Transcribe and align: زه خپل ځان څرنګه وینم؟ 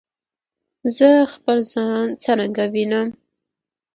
زه 0.97 1.09
خپل 1.33 1.57
ځان 1.73 2.05
څرنګه 2.21 2.65
وینم؟ 2.73 3.07